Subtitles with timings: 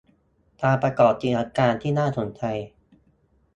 [0.61, 2.43] การประกอบกิจการที่น่าสนใจ